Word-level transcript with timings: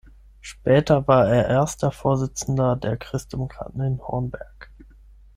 Später 0.39 1.07
war 1.07 1.29
er 1.31 1.47
Erster 1.47 1.91
Vorsitzender 1.91 2.75
der 2.75 2.97
Christdemokraten 2.97 3.81
in 3.81 3.99
Hornberg. 3.99 4.71